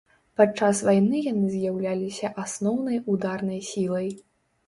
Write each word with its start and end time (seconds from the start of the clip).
Падчас 0.39 0.79
вайны 0.87 1.19
яны 1.31 1.45
з'яўляліся 1.55 2.31
асноўнай 2.45 2.97
ударнай 3.17 3.61
сілай. 3.69 4.09